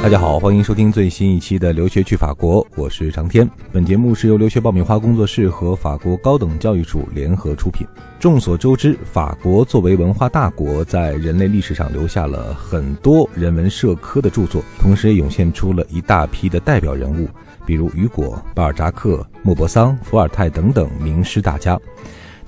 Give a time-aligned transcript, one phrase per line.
[0.00, 3.48] 大家好，欢迎收听最新一期的《留学去法国》，我是长天。
[3.72, 7.84] 本节目是由留学爆米花工作室和法国高等教育署联合出品。
[8.20, 17.28] 众所周知，法国作为文化大国，在人类历史上留下了很多人文社科的著作，同时也涌现出了一大批的代表人物，
[17.66, 21.76] 比如雨果、巴尔扎克、莫泊桑、伏尔泰等等名师大家。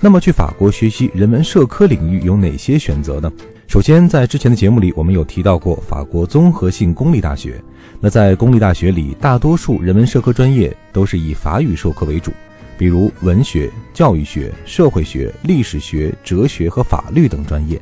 [0.05, 3.33] 那么，去法国学习人文社科领域有哪些选择呢？
[3.65, 7.59] 首先，在之前的节目里，我们有提到过法国综合性公立大学。
[7.99, 12.31] 那在公立大学里，大多数人文社科专业都是以法语授课为主，
[12.77, 17.81] 比如文学、教育学、社会学、历史学、哲学和法律等专业。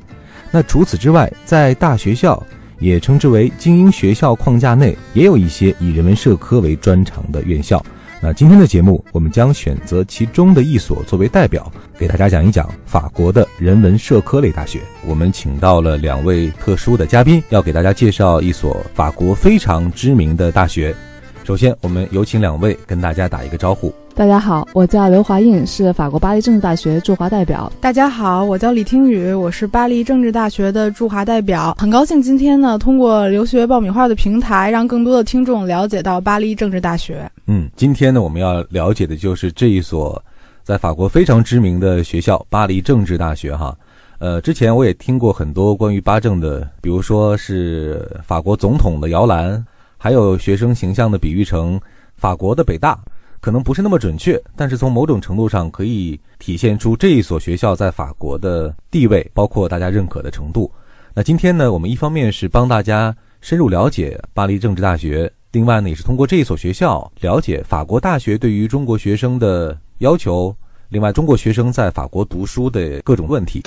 [0.49, 2.41] 那除此之外，在大学校，
[2.79, 7.85] 也称之为精英学校框架内，也有一些以人文社科为专长的院校。
[8.25, 11.69] 那今天的节目，我们将选择其中的一所作为代表，
[11.99, 14.79] 给大家讲一讲法国的人文社科类大学。
[15.05, 20.95] 我们请到了两位特殊的嘉宾，要给大家介绍一所法国非常知名的大学。
[21.43, 23.93] 首先，我们有请两位跟大家打一个招呼。
[24.15, 27.71] 大家好，我叫刘华印，是法国巴黎政治大学驻华代表。
[27.81, 31.75] 大家好，我叫李听雨，我是巴黎政治大学的驻华代表。
[31.79, 37.27] 很高兴今天呢，通过留学爆米花的平台，让更多的听众了解到巴黎政治大学。
[37.47, 40.23] 嗯，今天呢，我们要了解的就是这一所
[40.63, 43.55] 在法国非常知名的学校——巴黎政治大学。
[43.55, 43.75] 哈，
[44.19, 49.65] 呃，之前我也听过很多关于巴政的，比如说是法国总统的摇篮，
[49.97, 51.81] 还有学生形象的比喻成
[52.15, 52.95] 法国的北大。
[53.43, 60.71] 可能不是那么准确，但是从某种程度上可以体现出这一所学校在法国的地位，包括大家认可的程度。
[61.13, 70.55] 那今天呢，我们一方面是帮大家深入了解巴黎政治大学，另外呢，也是通过这一所学校了解法国大学对于中国学生的要求，
[70.87, 73.61] 另外中国学生在法国读书的各种问题。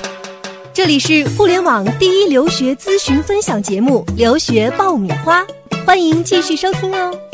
[0.73, 5.45] 这里是互联网第一留学咨询分享节目《留学爆米花》，
[5.85, 7.26] 欢迎继续收听哦。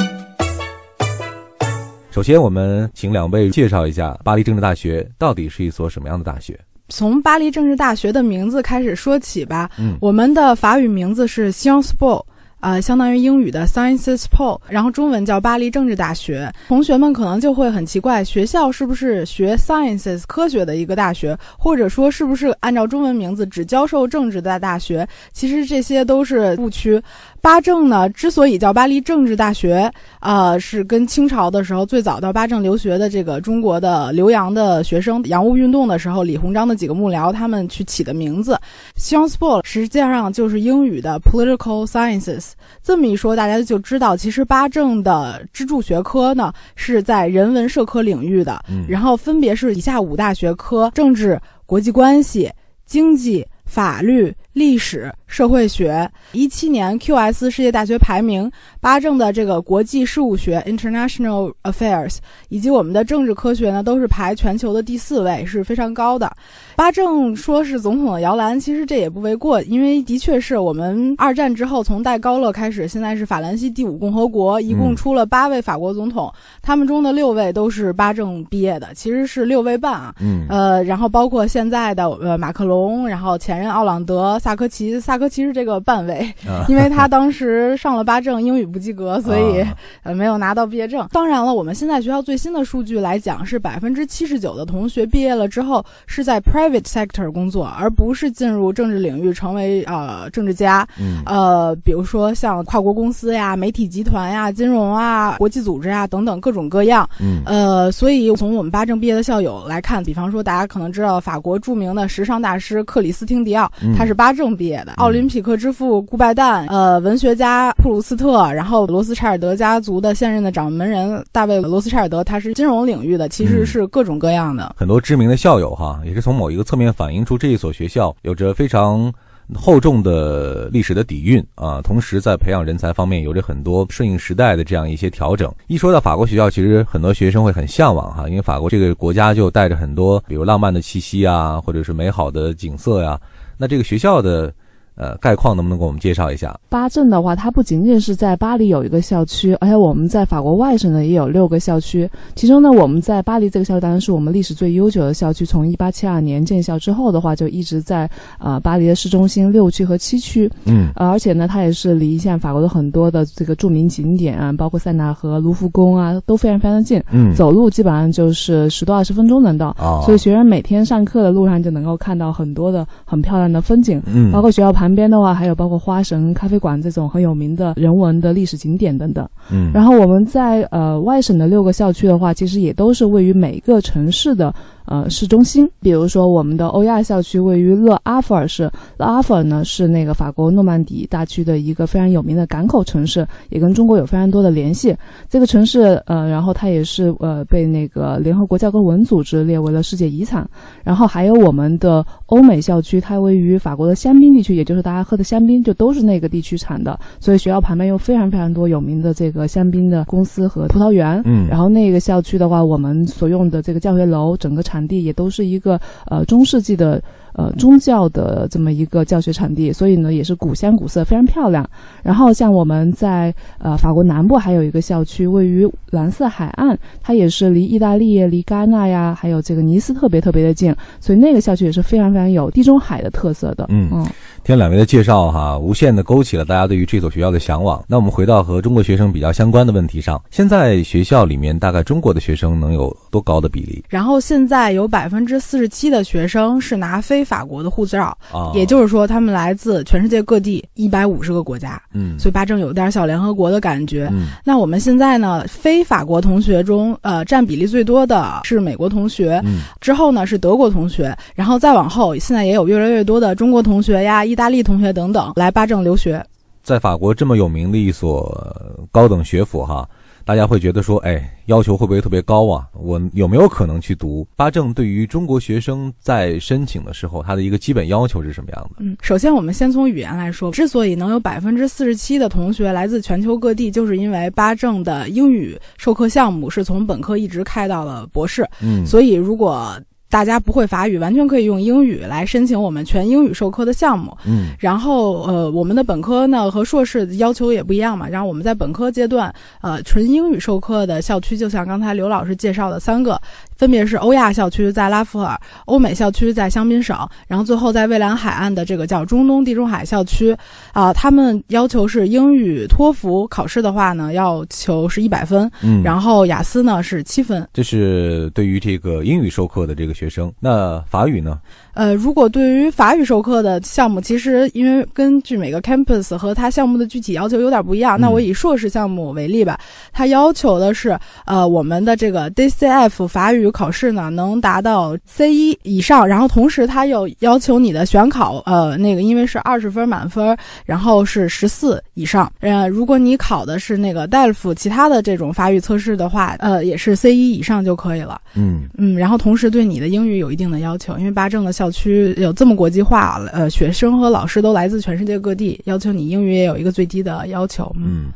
[2.13, 6.61] 首先，我们请两位介绍一下巴黎政治大学到底是一所什么样的大学。
[6.91, 9.71] 从巴黎政治大学的名字开始说起吧。
[9.79, 12.23] 嗯，我们的法语名字是 Sciences Po，
[12.61, 16.53] 啊，相当于英语的 Sciences Po，然后中文叫巴黎政治大学。
[16.69, 25.09] 同学们可能就会很奇怪，学校是不是学 Sciences 科学的一个大学，或者说是不是按照中文名字只教授政治的大学？
[25.33, 27.01] 其实这些都是误区。
[27.43, 38.57] 巴政呢，之所以叫巴黎政治大学，呃，是跟清朝的时候最早到巴政留学的这个中国的留洋的学生，洋务运动的时候，李鸿章的几个幕僚他们去起的名字。
[38.97, 42.53] Sciences Po 实际上就是英语的 Political Sciences。
[42.81, 52.49] 这么一说，大家就知道，其实巴政的支柱学科呢是在人文社科领域的，然后分别是以下五大学科：政治、国际关系、
[52.87, 55.13] 经济、法律、历史。
[55.33, 62.19] 社会学，一七年 QS 世界大学排名，巴政的这个国际事务学 International Affairs
[62.51, 66.31] 以及我们的政治科学呢，都是排全球的第四位，是非常高的。
[66.77, 80.15] 巴政说是总统的摇篮，其实这也不为过，因为的确是我们二战之后从戴高乐开始，现在是法兰西第五共和国，一共出了八位法国总统，他们中的六位都是巴政毕业的，其实是六位半啊。
[80.21, 85.22] 嗯，呃，然后包括现在的呃马克龙，然后前任奥朗德、萨科齐、萨。
[85.29, 86.33] 其实这个半位，
[86.69, 89.65] 因为他当时上了八证，英语不及格，所以
[90.03, 91.07] 呃没有拿到毕业证。
[91.13, 100.87] 当然了，我们现在学校最新的数据来讲，是百分之七十九的同学毕业了之后是在 private sector 工作，而不是进入政治领域成为呃政治家。
[101.27, 107.09] 呃，比如说像跨国公司呀、媒体集团呀、金融啊、国际组织啊等等各种各样。
[107.45, 114.93] 呃，所以从我们八证毕业的校友来看，比方说大家可能知道法国著名的时尚大师克里斯汀迪奥，他是八证毕业的。
[114.95, 129.13] 奥林匹克之父顾拜旦，呃，文学家普鲁斯特，然后罗斯柴尔德家族的现任的掌门人大卫罗斯柴尔德，他是金融领域的，其实是各种各样的很多知名的校友哈，也是从某一个侧面反映出这一所学校有着非常
[129.55, 135.53] 厚重的历史的底蕴啊，同时在培养人才方面有着很多顺应时代的这样一些调整。
[135.67, 143.21] 一说到法国学校，其实很多学生会很向往哈，因为法国这个国家就带着很多比如浪漫的气息啊，或者是美好的景色呀，
[143.59, 144.51] 那这个学校的。
[144.95, 146.59] 呃，概况能不能给我们介绍一下？
[146.69, 152.09] 巴镇的话，它不仅仅是在巴黎有一个校区，而且我们在法国外省呢也有六个校区。
[152.35, 158.09] 其中呢，我们在巴黎这个校区当然是我们历史最悠久的校区，从一八七二年建校之后的话，就一直在
[158.39, 160.51] 呃巴黎的市中心六区和七区。
[160.65, 167.03] 嗯，呃，而且呢，它也是离现在法国的很多的这个著名景点啊，包括塞纳河、卢浮宫啊，都非常非常的近。
[167.11, 169.75] 嗯，走路基本上就是十多二十分钟能到。
[169.79, 174.03] 哦，所以学生每天上课的路上就能够看到很多的很漂亮的风景。
[174.07, 179.29] 嗯，包括学校旁边的话，还有包括花神咖啡馆这种很有名的人文的历史景点等等。
[179.51, 184.55] 嗯，然后我们在呃外省的六个校区的话，其实也都是位于每个城市的
[184.87, 185.69] 呃市中心。
[185.81, 194.95] 比如说我们的欧亚校区位于勒阿弗尔市，勒阿弗尔呢是那个法国诺曼底大区的一个非常有名的港口城市，也跟中国有非常多的联系。
[195.29, 200.49] 这个城市呃，然后它也是呃被那个联合国教科文组织列为了世界遗产。
[200.85, 211.21] 然后还有我们的欧美校区，它位于法国的香槟地区，也就是大家喝的香槟就都是那个地区产的，所以学校旁边有非常非常多有名的这个香槟的公司和葡萄园。
[211.25, 217.03] 嗯，然后那个校区的话，我们所用的这个教学楼，整个场地也都是一个呃中世纪的。
[217.35, 221.67] 呃，宗教的这么一个教学场地，所以呢也是古香古色，非常漂亮。
[222.03, 233.65] 然后像我们在呃法国南部还有一个校区，位于蓝色海岸，它也是离意大利、离戛纳呀，还有这个尼斯特别特别的近，所以那个校区也是非常非常有地中海的特色的。
[233.71, 234.07] 嗯嗯，
[234.45, 237.81] 听两位的介绍哈，无限的勾起了大家对于这所学校的向往。
[237.87, 243.85] 那我们回到和中国学生比较相关的问题上，现在学校里面大概中国的学生能有多高的比例？
[243.89, 254.09] 然后现在有百分之四十七的学生是拿非法国的护照，哦，也就是说他们来自全世界各地一百五十个国家，嗯，所以巴正有点小联合国的感觉。
[254.11, 266.25] 嗯那我们现在呢，非法国同学中，呃，占比例最多的是美国同学，嗯之后呢是德国同学，然后再往后，现在也有越来越多的中国同学呀、意大利同学等等来巴正留学。
[266.63, 269.87] 在法国这么有名的一所呃高等学府哈，
[270.25, 272.67] 大家会觉得说，哎，要求会不会特别高啊？
[272.73, 274.27] 我有没有可能去读？
[274.37, 278.77] 巴正对于中国学生在申请的时候，他的一个基本要求是什么样的？
[278.79, 289.77] 嗯，首先我们先从语言来说，之所以能有百分之四十七的同学来自全球各地，就是因为巴正的英语授课项目是从本科一直开到了博士，嗯，所以如果
[290.13, 294.15] 大家不会法语，完全可以用英语来申请我们全英语授课的项目。
[294.27, 298.07] 嗯然后，呃，我们的本科呢和硕士要求也不一样嘛。
[298.07, 303.19] 然后我们在本科阶段，呃，纯英语授课的校区，就像刚才刘老师介绍的三个，
[303.57, 306.95] 分别是欧亚校区在拉弗尔，欧美校区在香槟省，
[307.27, 310.37] 然后最后在蔚蓝海岸的这个叫中东地中海校区。
[310.75, 317.49] 啊、他们要求是英语托福考试的话呢，要求是一百分，嗯，然后雅思呢是七分。
[317.55, 321.39] 这是对于这个英语授课的这个学生，那法语呢？
[321.75, 327.99] 呃，如果对于法语授课的项目，其实因为根据每个 campus 和它项目的具体要求有点不一样。
[327.99, 329.59] 那我以硕士项目为例吧，
[329.93, 342.31] 它要求的是，呃，我们的这个 DCF 法语考试呢能达到 C 一以上，然后同时它又要求你的选考，呃，那个因为是二十分满分，然后是十四以上。
[342.41, 348.21] 呃，如果你考的是那个 DELF 其他的这种法语测试的话，呃，也是 C 一以上就可以了。
[348.35, 357.71] 嗯嗯，然后同时对你的英语有一定的要求，因为八正的校区有这么国际化，呃，学生和老师都来自全世界各地，要求你英语也有一个最低的要求。
[357.77, 358.07] 嗯，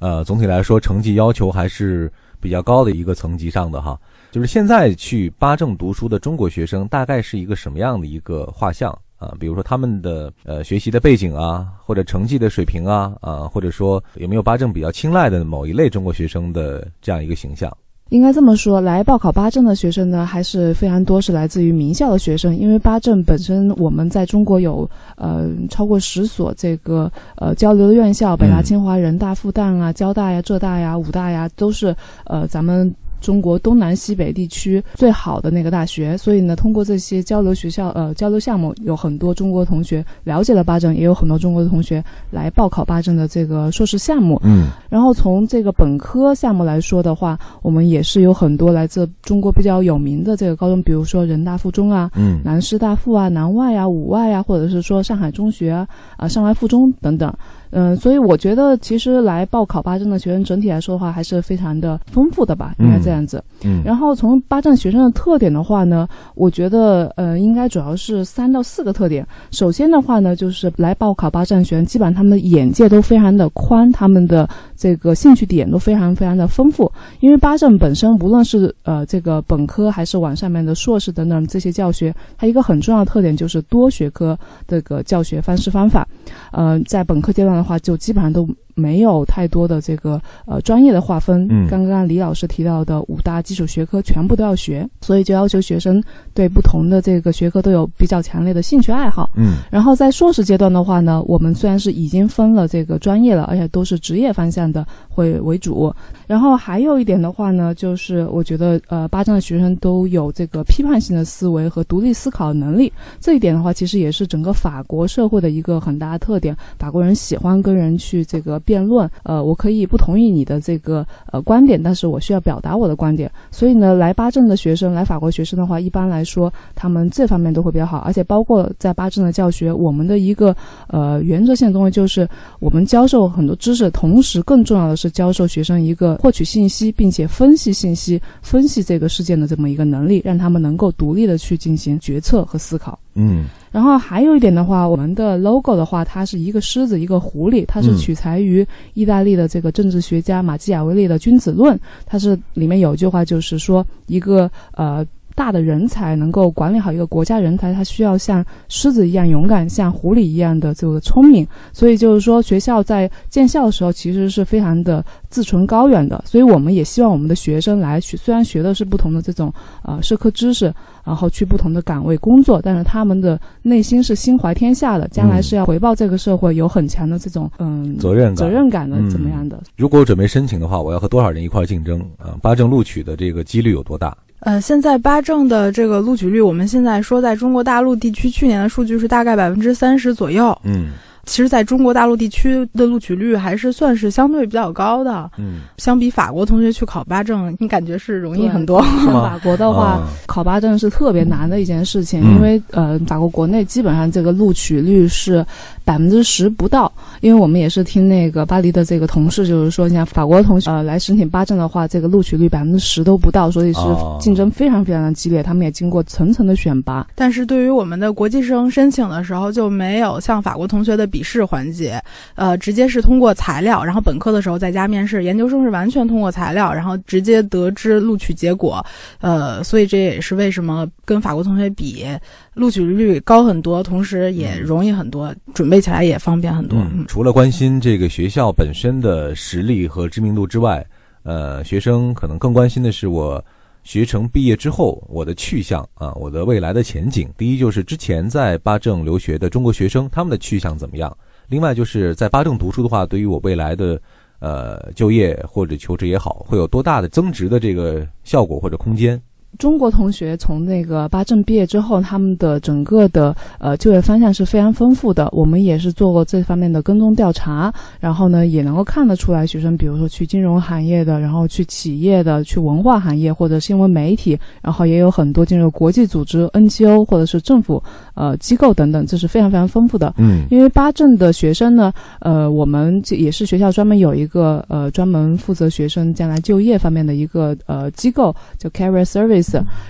[0.00, 3.96] 呃，总体来说，成绩要求还是比较高的一个层级上的哈。
[4.32, 9.32] 就是现在去八正读书的中国学生，大概是一个什么样的一个画像啊？
[9.38, 17.70] 比如说他们的呃学习的背景啊，或者成绩的水平啊，啊，或者说有没有八正比较青睐的某一类中国学生的这样一个形象？
[18.12, 31.96] 应该这么说，来报考八证的学生呢，还是非常多是来自于名校的学生，因为八证本身我们在中国有呃超过十所这个呃交流的院校，北大、嗯清华、人大、复旦啊、交大呀、浙大呀、武大呀，都是
[32.26, 32.94] 呃咱们。
[33.22, 44.38] 中国东南西北地区最好的那个大学，所以呢，通过这些交流学校呃交流项目，有很多中国同学了解了巴正，也有很多中国的同学来报考巴正的这个硕士项目。
[44.44, 55.86] 嗯然后从这个本科项目来说的话，我们也是有很多来自中国比较有名的这个高中，比如说人大附中啊、嗯南师大附啊、南外啊、武外啊，或者是说上海中学啊、
[56.16, 57.32] 啊上外附中等等。
[57.72, 63.42] 嗯，所以我觉得其实来报考八正的学生整体来说的话，还是非常的丰富的吧，应该这样子。
[63.64, 69.26] 嗯，然后从八正学生的特点的话呢，我觉得呃，应该主要是三到四个特点。
[69.50, 76.90] 首先的话呢，就是来报考八正学生，基本上他们的眼界都非常的宽，他们的这个兴趣点都非常非常的丰富。
[77.20, 84.38] 因为八正本身无论是呃这个本科还是往上面的硕士等等这些教学，它一个很重要的特点就是多学科
[84.68, 86.06] 这个教学方式方法。
[86.52, 88.48] 呃，在本科阶段话，就基本上都。
[88.74, 96.02] 没有太多的这个呃专业的划分，嗯，刚刚李老师提到的五大基础学科全部都要学，所以就要求学生
[96.32, 105.94] 对不同的这个学科都有比较强烈的兴趣爱好，嗯，然后在硕士阶段的话呢，我们虽然是已经分了这个专业了，而且都是职业方向的会为主，
[106.26, 118.61] 然后还有一点的话呢，就是我觉得呃八正的学生都有这个批判性的思维和独立思考能力，这一点的话其实也是整个法国社会的一个很大的特点，法国人喜欢跟人去这个。
[118.62, 123.30] 辩论，呃，我可以不同意你的这个呃观点，但是我需要表达我的观点。
[123.50, 127.98] 所以呢，来巴正的学生，来法国学生的话，一般来说，他们这方面都会比较好。
[127.98, 130.56] 而且包括在巴正的教学，我们的一个
[130.88, 132.28] 呃原则性的东西就是，
[132.60, 142.98] 我们教授很多知识，同时更重要的是教授学生一个获取信息，并且分析信息、分析这个事件的这么一个能力，让他们能够独立的去进行决策和思考。
[143.14, 143.46] 嗯。
[143.70, 155.06] 然后还有一点的话，我们的 logo 的话，它是一个狮子，一个狐狸，它是取材于意大利的这个政治学家马基雅维利的《君子论》，它是里面有一句话，就是说一个呃。
[155.34, 161.46] 大的人才能够管理好一个国家人才，他需要像狮子一样勇敢，像狐狸一样的这个聪明。
[161.72, 166.22] 所以就是说，学校在建校的时候其实是非常的自存高远的。
[166.26, 170.72] 所以我们也希望我们的学生来学，虽然学的是不同的这种呃社科知识，
[171.04, 179.60] 然后去不同的岗位工作，但是他们的内心是心怀天下的，将来是要回报这个社会，有很强的这种嗯责任责任感的怎么样的？
[179.76, 182.36] 如果准备申请的话，我要和多少人一块竞争啊？
[182.40, 184.16] 八正录取的这个几率有多大？
[184.44, 190.56] 呃，现在八证的这个录取率，我们现在说在中国大陆地区，去年的数据是大概百分之三十左右。
[190.64, 190.90] 嗯。
[191.24, 195.30] 其实，在中国大陆地区的录取率还是算是相对比较高的。
[195.38, 198.82] 嗯，相比法国同学去考八证，你感觉是容易很多。
[199.06, 205.46] 法国的话，考八证是特别难的一件事情，因为呃，法国国内基本上这个录取率是
[205.84, 206.90] 百分之十不到。
[207.20, 213.80] 因为我们也是听那个巴黎的这个同事，就是说，像法国同学呃来申请八证的话，这个录取率百分之十都不到，所以是
[214.18, 215.40] 竞争非常非常的激烈。
[215.40, 221.02] 他们也经过层层的选拔，但是对于我们的国际生申请的时候，就没有像法国同学的。
[221.12, 222.02] 笔试环节，
[222.36, 228.82] 呃，直接是通过材料，然后本科的时候在家面试，研究生是完全通过材料，然后直接得知录取结果，
[229.20, 232.06] 呃，所以这也是为什么跟法国同学比，
[232.54, 236.78] 录取率高很多，同时也容易很多，准备起来也方便很多。
[236.78, 240.86] 嗯，除了关心这个学校本身的实力和知名度之外，
[241.22, 243.44] 呃，学生可能更关心的是我。
[243.84, 247.28] 学成毕业之后，我的去向啊，我的未来的前景。
[247.36, 251.12] 第一就是之前在巴政留学的中国学生，他们的去向怎么样？
[251.48, 254.00] 另外就是在巴政读书的话，对于我未来的，
[254.38, 259.20] 呃，就业或者求职也好，会有多大的增值的这个效果或者空间？
[259.58, 265.28] 中国同学从那个八正毕业之后，他们的整个的呃就业方向是非常丰富的。
[265.30, 277.80] 我们也是做过这方面的跟踪调查，然后呢也能够看得出来，学生比如说去金融行业的，然后去企业的，去文化行业或者新闻媒体，然后也有很多进入国际组织、NGO 或者是政府
[278.14, 280.14] 呃机构等等，这是非常非常丰富的。
[280.16, 289.41] 嗯，因为八正的学生呢，呃，我们也是学校专门有一个呃专门负责学生将来就业方面的一个呃机构，叫 Career Service。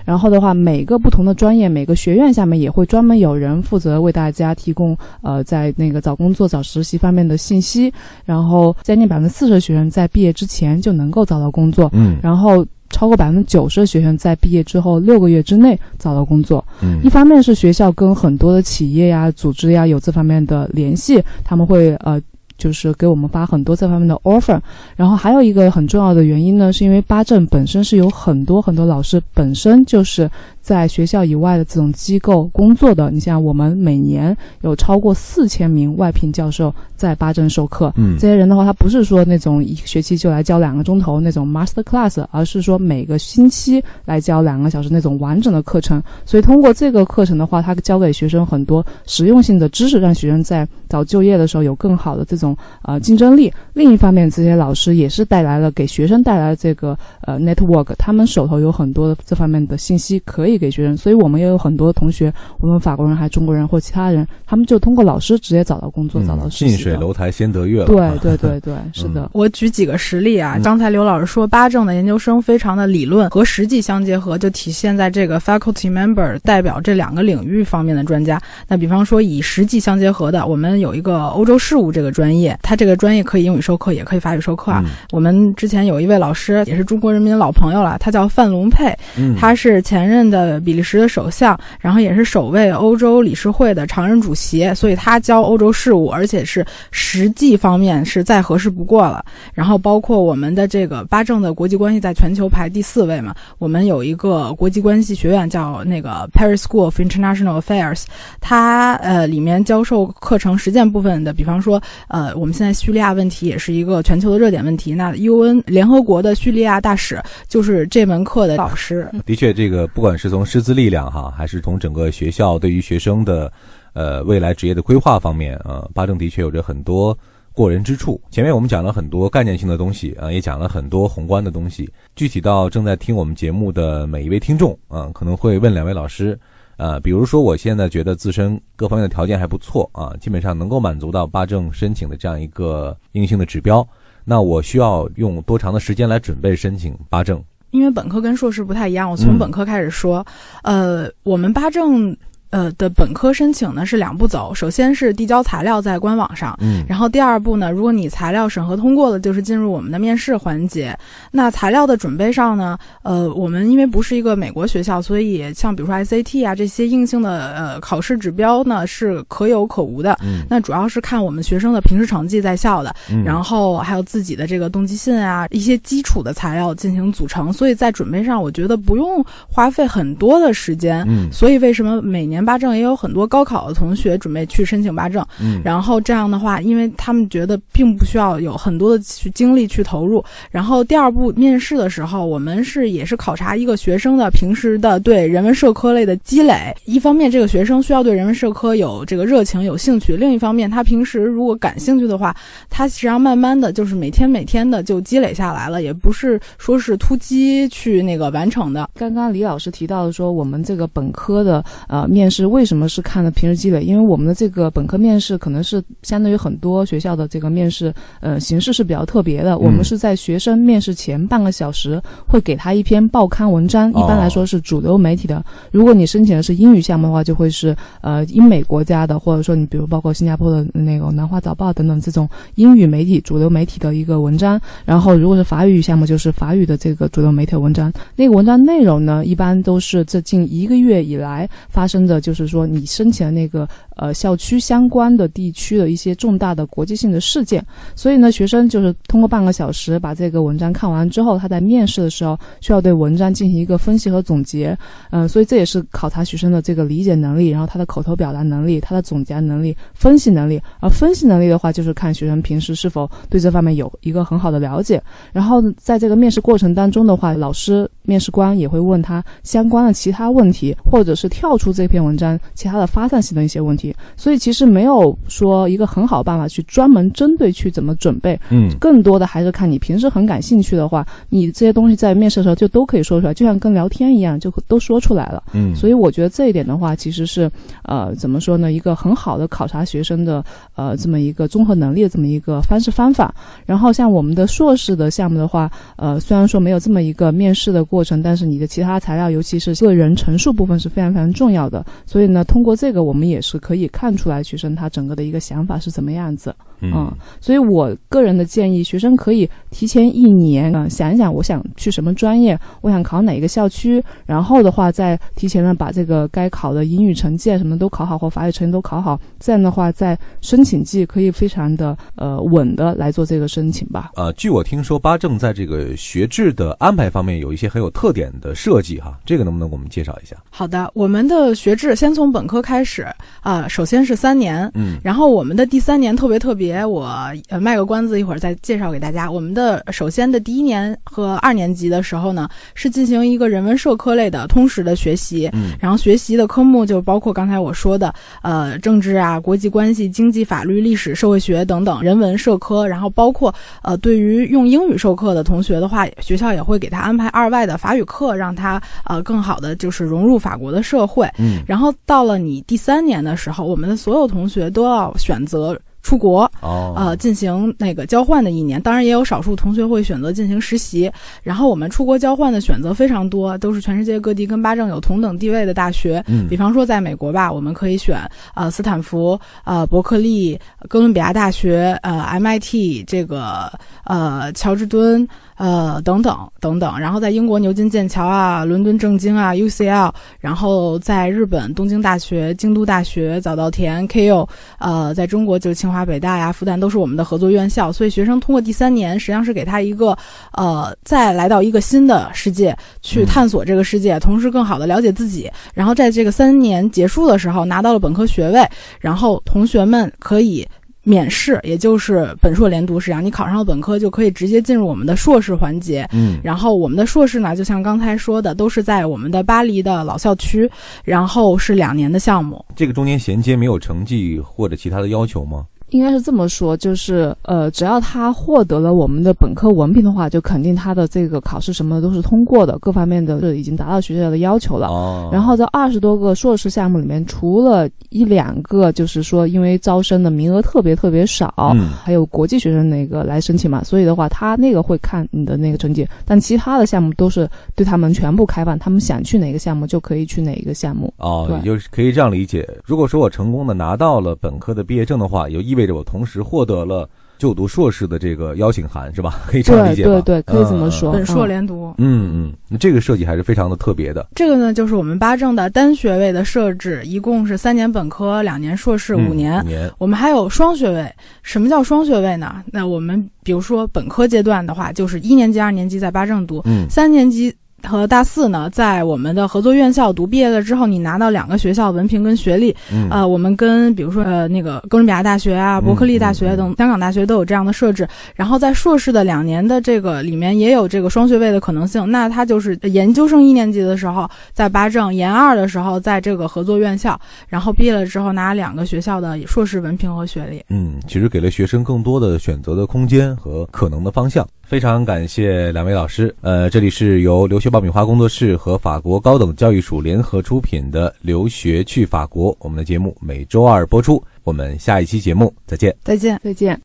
[0.04, 7.92] 然后的话，每个不同的专业，每个学院下面也会专门有人负责为大家提供呃，在那个找工作、找实习方面的信息。
[8.24, 16.64] 然后将近百分之四十的学生在毕业之前就能够找到工作，嗯，然后超过百分之九十的学生在毕业之后六个月之内找到工作。
[16.80, 22.20] 嗯，一方面是学校跟很多的企业呀、组织呀有这方面的联系，他们会呃。
[22.62, 24.60] 就是给我们发很多这方面的 offer，
[24.94, 30.30] 然后还有一个很重要的原因呢，是因为八正本身是有很多很多老师本身就是。
[30.62, 37.92] 在学校以外的这种机构工作的，你像我们每年有超过四千名外聘教授在巴镇授课。
[37.96, 46.00] 嗯，这些人的话，他不是说那种一学期就来教两个钟头那种 master class，而是说每个星期来教两个小时那种完整的课程。
[46.24, 53.52] 所以通过这个课程的话，他教给学生很多实用性的知识，让学生在找就业的时候有更好的这种呃竞争力。
[53.74, 60.51] 另一方面，这些老师也是带来了给学生带来了这个呃 network，他们手头有很多这方面的信息可以。
[60.52, 60.96] 以给学生。
[60.96, 66.68] 所以我们也有很多同学，无论法国人还是中国人或其他人，他们就通过老师直接找到工作，找到实习。
[66.68, 67.86] 近水楼台先得月了。
[67.86, 69.30] 对对对对，是的。
[69.32, 78.40] 我举几个实例啊，刚才刘老师说八正的研究生非常的理论和实际相结合，就体现在这个 faculty member 代表这两个领域方面的专家。
[78.66, 84.82] 那比方说以实际相结合的，我们有一个欧洲事务这个专业，它这个专业可以英语授课，也可以法语授课啊。
[85.12, 88.92] 我们之前有一位老师，也是中国人民老朋友了，他叫范龙佩，
[89.38, 99.24] 他是前任的呃比利时的首相，然后也是首位欧洲理事会的常任主席，所以他教欧洲事务，而且是实际方面是再合适不过了。
[99.54, 108.04] 然后包括我们的这个巴正的国际关系在全球排第四位嘛，我们有一个国际关系学院叫那个 Paris School of International Affairs，
[108.40, 119.08] 它呃里面教授课程实践部分的，比方说呃我们现在叙利亚问题也是一个全球的热点问题，那 UN 联合国的叙利亚大使就是这门课的老师。
[119.26, 123.52] 的确，这个不管是从师资力量哈，还是从整个学校对于学生的
[123.92, 127.16] 呃未来职业的规划方面啊，八正的确有着很多。
[127.54, 128.18] 过人之处。
[128.30, 131.86] 前面我们讲了很多概念性的东西啊，也讲了很多宏观的东西。
[132.16, 136.40] 具体到正在听我们节目的每一位听众啊，可能会问两位老师，
[136.78, 143.86] 呃，比如说我现在觉得自身各方面的条件还不错啊，基本上能够满足到八正申请的这样一个硬性的指标，
[144.24, 147.44] 那我需要用多长的时间来准备申请八证？
[147.72, 150.24] 因为本科跟硕士不太一样，我从本科开始说，
[150.62, 152.16] 呃，我们八证。
[152.52, 160.94] 呃的本科申请呢是两步走，首先是递交材料在官网上，嗯，然后第二步呢，如果你材料审核通过了，就是进入我们的面试环节。
[161.30, 182.41] 那材料的准备上呢，呃，我们因为不是一个美国学校，所以像比如说 SAT 啊这些硬性的呃考试指标呢是可有可无的，嗯，那主要是看我们学生的平时成绩在校的，嗯，然后还有自己的这个动机信啊一些基础的材料进行组成，所以在准备上我觉得不用花费很多的时间，嗯，所以为什么每年。
[182.44, 190.24] 八证也有很多高考的同学准备去申请八证，嗯，然后这样的话，因为他们觉得并不需要有很多的去精力去投入。
[190.50, 196.74] 然后第二步面试的时候，我们是也是考察一个学生的平时的对人文社科类的积累。
[196.86, 202.34] 一方面，这个学生需要对人文社科有这个热情、有兴趣；另一方面，他平时如果感兴趣的话，
[202.68, 208.88] 他实际上慢慢的就是每天每天的就积累下来了，也不是说是突击去那个完成的。
[208.94, 212.31] 刚刚李老师提到的说，我们这个本科的呃面。
[212.32, 213.82] 是为什么是看的平时积累？
[213.82, 219.58] 因为我们的这个本科面试可能是相对于很多学校的这个面试，呃，形式是比较特别的。
[219.58, 225.44] 我们是在学生面试前半个小时会给他一篇报刊文章，一般来说是主流媒体的。
[225.70, 234.58] 如果你申请的是英语项目的话，就会是呃英美国家的，或者说你比如包括新加坡的那个南华早报等等这种英语媒体主流媒体的一个文章。
[234.86, 237.92] 然后如果是法语项目，就是法语的这个主流媒体文章。
[238.16, 242.21] 那个文章内容呢，一般都是这近一个月以来发生的。
[242.22, 254.74] 就是说，你申请的那个呃校区相关的地区的一些重大的国际性的事件，所以呢，学生就是通过半个小时把这个文章看完之后，他在面试的时候需要对文章进行一个分析和总结，
[255.10, 260.58] 嗯，所以这也是考察学生的这个理解能力，然后他的口头表达能力、他的总结能力、分析能力。
[260.80, 265.02] 而分析能力的话，就是看学生平时是否对这方面有一个很好的了解。
[265.32, 272.12] 然后在这个面试过程当中的话，老师、面试官也会问他相关的其他问题，或者是跳出这篇文。
[272.12, 273.81] 章其他的发散性的一些问题，
[274.16, 287.50] 所以其实没有说一个很好办法去专门针对去怎么准备，嗯，更多的还是看你平时很感兴趣的话，你这些东西在面试的时候就都可以说出来，就像跟聊天一样，就都说出来了，嗯，所以我觉得这一点的话，其实是
[287.84, 293.34] 呃怎么说呢，一个很好的考察学生的呃这么一个综合能力的这么一个方式方法。
[293.64, 301.84] 然后像我们的硕士的项目的话，呃虽然说没有这么一个面试的过程，但是你的其他材料，尤其是个人陈述部分是非常非常重要的。
[302.04, 306.54] 所以呢，通过这个，我们也是可以看出来学生他整个的一个想法是怎么样子。
[306.84, 324.10] 嗯，所以我个人的建议，学生可以提前一年嗯想一想，我想去什么专业，我想考哪一个校区，然后的话再提前呢把这个该考的英语成绩啊什么都考好，或法语成绩都考好，这样的话在申请季可以非常的呃稳的来做这个申请吧。
[324.16, 330.34] 呃，据我听说，八正在这个学制的安排方面有一些很有特点的设计哈，这个能不能给我们介绍一下？
[330.50, 337.08] 好的，我们的学制先从本科开始啊，呃，首先是三年，嗯然后我们的第三年特别特别，我
[337.48, 339.30] 呃卖个关子，一会儿再介绍给大家。
[339.30, 361.28] 我们的首先的第一年和二年级的时候呢，是进行一个人文社科类的通识的学习，嗯然后学习的科目就包括刚才我说的，呃，政治啊、国际关系、经济、法律、历史、社会学等等人文社科，然后包括呃，对于用英语授课的同学的话，学校也会给他安排二外的法语课，让他呃更好的就是融入法国的社会。
[361.38, 368.80] 嗯然后到了你第三年的时候，我们的所有同学都要选择出国，哦呃，进行那个交换的一年。
[368.82, 371.10] 当然，也有少数同学会选择进行实习。
[371.44, 376.22] 然后我们出国交换的选择非常多，都是全世界各地跟巴政有同等地位的大学。
[376.26, 378.18] 嗯比方说，在美国吧，我们可以选
[378.54, 383.70] 呃斯坦福、呃伯克利、哥伦比亚大学、呃 MIT 这个
[384.04, 386.98] 呃乔治敦呃等等等等。
[386.98, 394.46] 然后在英国牛津、剑桥啊、伦敦政经啊、UCL，然后在日本东京大学、京都大学、早稻田、KU，
[394.78, 397.92] 呃，在中国就是清华、北大呀、复旦都是我们的合作院校。
[397.92, 400.16] 所以学生通过第三年，实际上是给他一个
[400.52, 405.50] 呃再来到一个新的世界去嗯探索这个世界，同时更好的了解自己。
[405.74, 408.66] 然后在这个三年结束的时候拿到了本科学位，
[409.00, 410.66] 然后同学们可以。
[411.04, 416.08] 免试，也就是本硕连读，实际上你考上了本科就可以直接进入我们的硕士环节。
[416.12, 420.70] 嗯然后我们的硕士呢，就像刚才说的，都是在我们的巴黎的老校区，
[421.04, 422.64] 然后是两年的项目。
[422.76, 425.66] 这个中间衔接没有成绩或者其他的要求吗？
[425.92, 434.88] 应该是这么说，就是呃，只要他获得了我们的本科文凭的话，就肯定他的这个考试什么的都是通过的，各方面的是已经达到学校的要求了。
[434.88, 451.12] 哦，然后在二十多个硕士项目里面，除了一两个，就是说因为招生的名额特别特别少，嗯还有国际学生那个来申请嘛，所以的话，他那个会看你的那个成绩，但其他的项目都是对他们全部开放，他们想去哪个项目就可以去哪一个项目。
[451.18, 452.66] 哦，就是可以这样理解。
[452.82, 459.40] 如果说我成功的拿到了本科的毕业证的话，也就意味着我同时获得了就读硕士的这个邀请函，是吧？
[459.48, 460.10] 可以这样理解吧？
[460.10, 461.92] 对对对可以这么说本硕连读。
[461.98, 464.28] 嗯嗯，那这个设计还是非常的特别的。
[464.34, 469.66] 这个呢，就是我们八正的单学位的设置，一共是三年本科、两年硕士、嗯五年五。
[469.66, 471.12] 年，我们还有双学位。
[471.42, 472.62] 什么叫双学位呢？
[472.66, 477.52] 那我们比如说本科阶段的话，就是一年级、二年级在八正读，嗯三年级
[477.86, 480.26] 和大四呢，在我们的合作院校读。
[480.26, 482.74] 毕业了之后，你拿到两个学校文凭跟学历。
[482.90, 488.08] 嗯呃，我们跟比如说呃那个哥伦比亚大学啊、伯克利大学嗯等香港大学都有这样的设置。
[488.34, 492.10] 然后在硕士的两年的这个里面也有这个双学位的可能性。
[492.10, 500.64] 那他就是研究生一年级的时候在八政，研二的时候在这个合作院校，然后毕业了之后拿两个学校的硕士文凭和学历。
[500.68, 504.46] 嗯，其实给了学生更多的选择的空间和可能的方向。
[504.72, 506.34] 非常感谢两位老师。
[506.40, 514.24] 呃，这里是由留学爆米花工作室和法国高等教育署联合出品的《留学去法国》，我们的节目每周二播出。
[514.44, 515.94] 我们下一期节目再见。
[516.02, 516.40] 再见。
[516.42, 516.80] 再见。